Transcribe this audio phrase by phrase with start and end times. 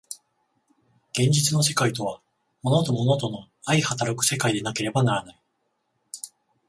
[1.13, 2.21] 現実の世界とは
[2.63, 5.39] 物と物との相働く世界でなければならない。